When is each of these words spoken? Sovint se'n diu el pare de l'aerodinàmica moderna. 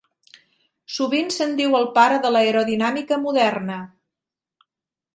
Sovint 0.93 1.29
se'n 1.35 1.53
diu 1.61 1.77
el 1.81 1.87
pare 1.99 2.19
de 2.25 2.33
l'aerodinàmica 2.39 3.23
moderna. 3.29 3.81